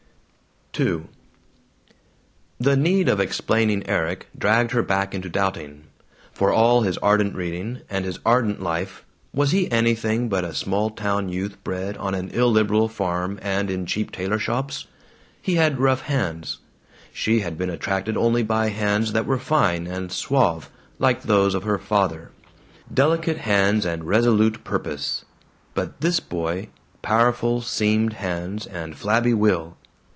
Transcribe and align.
II 0.79 1.01
The 2.57 2.77
need 2.77 3.09
of 3.09 3.19
explaining 3.19 3.85
Erik 3.89 4.27
dragged 4.35 4.71
her 4.71 4.81
back 4.81 5.13
into 5.13 5.27
doubting. 5.27 5.83
For 6.31 6.49
all 6.49 6.83
his 6.83 6.97
ardent 6.99 7.35
reading, 7.35 7.81
and 7.89 8.05
his 8.05 8.19
ardent 8.25 8.61
life, 8.63 9.03
was 9.33 9.51
he 9.51 9.69
anything 9.69 10.29
but 10.29 10.45
a 10.45 10.53
small 10.53 10.89
town 10.89 11.27
youth 11.27 11.61
bred 11.65 11.97
on 11.97 12.15
an 12.15 12.29
illiberal 12.29 12.87
farm 12.87 13.37
and 13.41 13.69
in 13.69 13.85
cheap 13.85 14.13
tailor 14.13 14.39
shops? 14.39 14.87
He 15.41 15.55
had 15.55 15.77
rough 15.77 16.03
hands. 16.03 16.59
She 17.11 17.41
had 17.41 17.57
been 17.57 17.69
attracted 17.69 18.15
only 18.15 18.41
by 18.41 18.69
hands 18.69 19.11
that 19.11 19.25
were 19.25 19.39
fine 19.39 19.87
and 19.87 20.09
suave, 20.09 20.69
like 20.99 21.23
those 21.23 21.53
of 21.53 21.63
her 21.63 21.79
father. 21.79 22.31
Delicate 22.91 23.39
hands 23.39 23.85
and 23.85 24.05
resolute 24.05 24.63
purpose. 24.63 25.25
But 25.73 25.99
this 25.99 26.21
boy 26.21 26.69
powerful 27.01 27.61
seamed 27.61 28.13
hands 28.13 28.65
and 28.65 28.95
flabby 28.95 29.33
will. 29.33 29.75